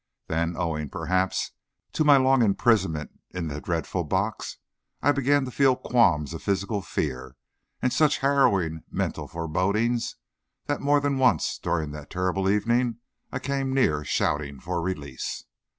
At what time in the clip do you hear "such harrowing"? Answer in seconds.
7.93-8.81